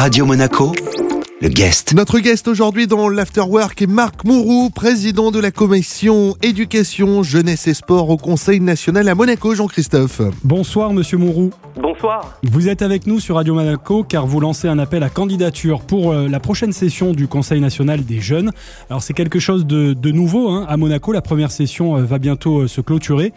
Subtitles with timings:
[0.00, 0.72] Radio Monaco,
[1.42, 1.92] le guest.
[1.92, 7.74] Notre guest aujourd'hui dans l'Afterwork est Marc Mourou, président de la commission éducation, jeunesse et
[7.74, 9.54] sport au Conseil national à Monaco.
[9.54, 10.22] Jean-Christophe.
[10.42, 11.50] Bonsoir Monsieur Mourou.
[11.76, 12.38] Bonsoir.
[12.44, 16.12] Vous êtes avec nous sur Radio Monaco car vous lancez un appel à candidature pour
[16.12, 18.52] euh, la prochaine session du Conseil national des jeunes.
[18.88, 20.64] Alors c'est quelque chose de, de nouveau hein.
[20.66, 21.12] à Monaco.
[21.12, 23.34] La première session euh, va bientôt euh, se clôturer.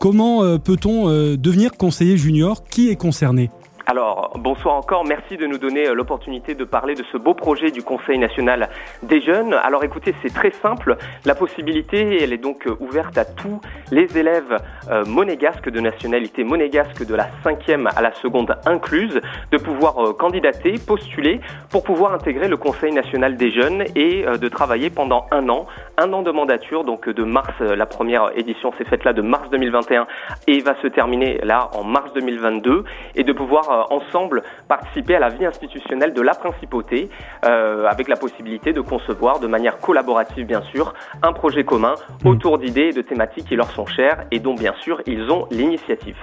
[0.00, 2.64] Comment peut-on devenir conseiller junior?
[2.64, 3.50] Qui est concerné?
[3.88, 5.04] Alors, bonsoir encore.
[5.04, 8.68] Merci de nous donner euh, l'opportunité de parler de ce beau projet du Conseil national
[9.04, 9.54] des jeunes.
[9.54, 10.96] Alors écoutez, c'est très simple.
[11.24, 13.60] La possibilité, elle est donc euh, ouverte à tous
[13.92, 14.58] les élèves
[14.90, 19.20] euh, monégasques de nationalité monégasque de la cinquième à la seconde incluse
[19.52, 24.90] de pouvoir candidater, postuler pour pouvoir intégrer le Conseil national des jeunes et de travailler
[24.90, 25.66] pendant un an,
[25.98, 29.48] un an de mandature, donc de mars, la première édition s'est faite là de mars
[29.50, 30.06] 2021
[30.46, 35.18] et va se terminer là en mars 2022 et de pouvoir euh, ensemble participer à
[35.18, 37.08] la vie institutionnelle de la principauté
[37.44, 41.94] euh, avec la possibilité de concevoir de manière collaborative bien sûr un projet commun
[42.24, 42.28] hmm.
[42.28, 45.46] autour d'idées et de thématiques qui leur sont chères et dont bien sûr ils ont
[45.50, 46.16] l'initiative.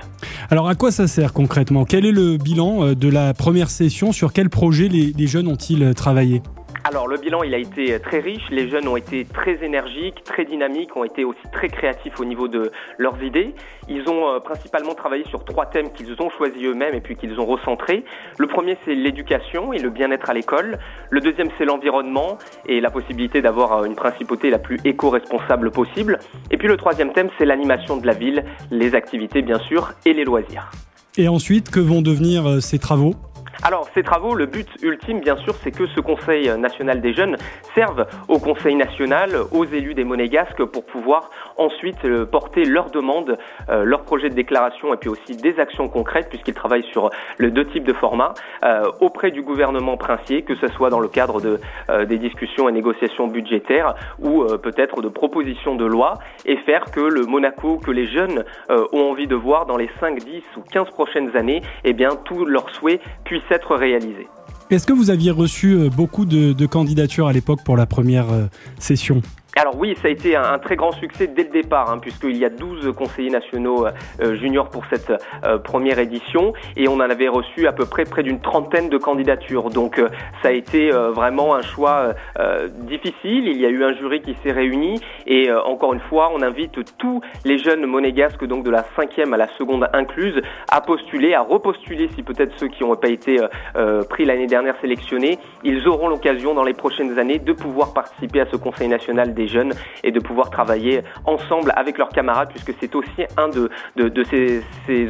[0.50, 1.86] Alors à quoi ça sert concrètement?
[1.86, 4.12] Quel est le bilan euh, de la première session?
[4.12, 6.42] Sur quel projet les jeunes ont-ils travaillé?
[6.84, 10.46] Alors le bilan il a été très riche, les jeunes ont été très énergiques, très
[10.46, 13.56] dynamiques, ont été aussi très créatifs au niveau de leurs idées.
[13.88, 17.40] Ils ont euh, principalement travaillé sur trois thèmes qu'ils ont choisis eux-mêmes et puis qu'ils
[17.40, 18.04] ont recentrés.
[18.38, 20.78] Le premier c'est l'éducation et le bien-être à l'école.
[21.10, 26.20] Le deuxième c'est l'environnement et la possibilité d'avoir euh, une principauté la plus éco-responsable possible.
[26.52, 30.14] Et puis le troisième thème c'est l'animation de la ville, les activités bien sûr et
[30.14, 30.70] les loisirs.
[31.16, 33.14] Et ensuite, que vont devenir euh, ces travaux?
[33.62, 37.38] Alors, ces travaux, le but ultime, bien sûr, c'est que ce Conseil national des jeunes
[37.76, 43.38] serve au Conseil national, aux élus des Monégasques, pour pouvoir ensuite euh, porter leurs demandes,
[43.70, 47.52] euh, leurs projets de déclaration et puis aussi des actions concrètes, puisqu'ils travaillent sur le
[47.52, 51.40] deux types de formats, euh, auprès du gouvernement princier, que ce soit dans le cadre
[51.40, 51.60] de,
[52.06, 56.16] des discussions et négociations budgétaires ou peut-être de propositions de loi,
[56.46, 60.20] et faire que le Monaco, que les jeunes ont envie de voir dans les 5,
[60.20, 63.43] 10 ou 15 prochaines années, eh bien, tous leurs souhaits puissent
[63.76, 64.28] réalisé.
[64.70, 68.46] Est-ce que vous aviez reçu euh, beaucoup de, candidatures à l'époque pour la première euh,
[68.80, 69.22] session?
[69.56, 72.46] Alors oui, ça a été un, très grand succès dès le départ, hein, puisqu'il y
[72.46, 77.28] a 12 conseillers nationaux euh, juniors pour cette euh, première édition, et on en avait
[77.28, 79.70] reçu à peu près près d'une trentaine de candidatures.
[79.70, 80.10] Donc euh,
[80.42, 82.14] ça a été vraiment un choix
[82.82, 83.48] difficile.
[83.48, 86.80] Il y a eu un jury qui s'est réuni, et encore une fois, on invite
[86.98, 91.42] tous les jeunes monégasques, donc de la cinquième à la seconde incluse, à postuler, à
[91.42, 93.38] repostuler si peut-être ceux qui n'ont pas été
[94.10, 98.46] pris l'année dernière sélectionnés, ils auront l'occasion dans les prochaines années de pouvoir participer à
[98.46, 99.74] ce Conseil national des jeunes
[100.04, 104.64] et de pouvoir travailler ensemble avec leurs camarades puisque c'est aussi un de, de, ces,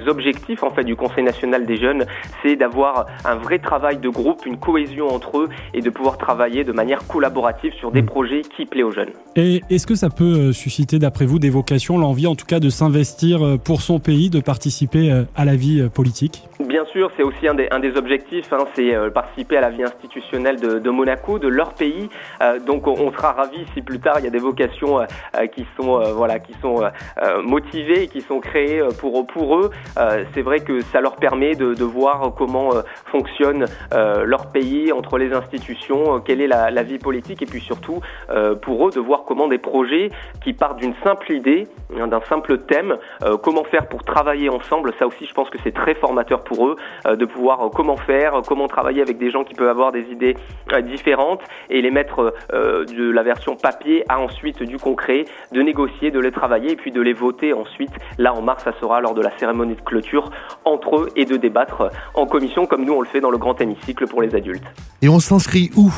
[0.08, 2.06] objectifs en fait du Conseil national des jeunes,
[2.42, 6.64] c'est d'avoir un vrai travail de groupe, une cohésion entre eux et de pouvoir travailler
[6.64, 8.06] de manière collaborative sur des mm.
[8.06, 9.12] projets qui plaisent aux jeunes.
[9.36, 12.60] Et est-ce que ça peut euh, susciter d'après vous des vocations, l'envie en tout cas
[12.60, 16.44] de s'investir euh, pour son pays, de participer euh, à la vie politique?
[16.60, 19.84] Bien sûr, c'est aussi un des, un des objectifs, hein, c'est participer à la vie
[19.84, 22.10] institutionnelle de, Monaco, de leur pays.
[22.66, 25.06] donc on, sera ravis si plus tard il y a des vocations euh,
[25.38, 26.82] euh, qui sont euh, voilà qui sont
[27.44, 29.70] motivées et qui sont créées pour pour eux.
[30.34, 32.72] c'est vrai que ça leur permet de, voir comment
[33.06, 38.00] fonctionne leur pays entre les institutions, quelle est la, la, vie politique et puis surtout
[38.62, 40.10] pour eux de voir comment des projets
[40.44, 41.68] qui partent d'une simple idée,
[42.00, 42.98] hein, d'un simple thème,
[43.42, 44.94] comment faire pour travailler ensemble.
[45.00, 48.68] Ça aussi, je pense que c'est très formateur pour eux de pouvoir comment faire, comment
[48.68, 50.36] travailler avec des gens qui peuvent avoir des idées
[50.84, 56.32] différentes et les mettre de la version papier ensuite du concret, de négocier, de les
[56.32, 57.92] travailler et puis de les voter ensuite.
[58.18, 60.32] Là en mars, ça sera lors de la cérémonie de clôture
[60.66, 63.60] entre eux et de débattre en commission comme nous on le fait dans le grand
[63.60, 64.66] hémicycle pour les adultes.
[65.02, 65.92] Et on s'inscrit où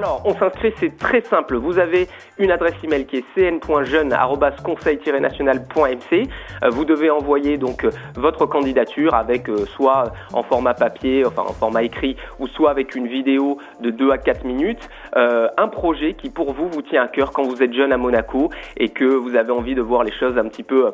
[0.00, 1.56] alors, on s'inscrit, c'est très simple.
[1.56, 6.28] Vous avez une adresse email qui est cn.jeune@conseil-national.mc.
[6.62, 11.42] Euh, vous devez envoyer donc euh, votre candidature avec euh, soit en format papier, enfin
[11.42, 16.14] en format écrit, ou soit avec une vidéo de 2 à 4 minutes, un projet
[16.14, 18.48] qui pour vous vous tient à cœur quand vous êtes jeune à Monaco
[18.78, 20.92] et que vous avez envie de voir les choses un petit peu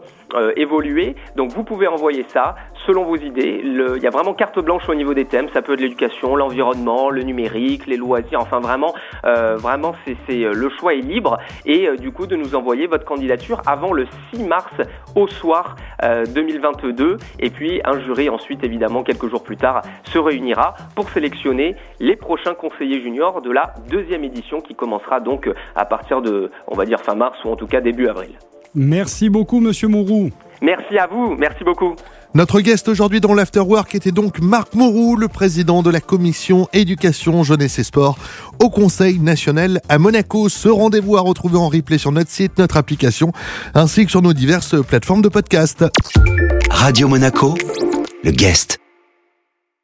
[0.57, 1.15] évoluer.
[1.37, 2.57] Donc vous pouvez envoyer ça
[2.87, 3.61] selon vos idées.
[3.65, 5.49] il y a vraiment carte blanche au niveau des thèmes.
[5.53, 8.95] Ça peut être l'éducation, l'environnement, le numérique, les loisirs, enfin vraiment
[9.25, 12.87] euh, vraiment, c'est euh, le choix est libre et euh, du coup de nous envoyer
[12.87, 14.73] votre candidature avant le 6 mars
[15.15, 20.75] au soir 2022 et puis un jury ensuite évidemment quelques jours plus tard se réunira
[20.95, 26.21] pour sélectionner les prochains conseillers juniors de la deuxième édition qui commencera donc à partir
[26.21, 28.39] de on va dire fin mars ou en tout cas début avril.
[28.75, 30.31] Merci beaucoup Monsieur Mourou.
[30.61, 31.95] Merci à vous, merci beaucoup.
[32.37, 37.43] Notre guest aujourd'hui dans l'Afterwork était donc Marc Mourou, le président de la commission éducation,
[37.45, 38.19] jeunesse et sport
[38.63, 40.51] au Conseil national à Monaco.
[40.51, 43.33] Ce rendez-vous à retrouver en replay sur notre site, notre application,
[43.73, 45.87] ainsi que sur nos diverses plateformes de podcast.
[46.69, 47.55] Radio Monaco,
[48.23, 48.86] le guest.